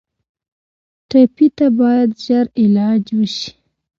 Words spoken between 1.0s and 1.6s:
ټپي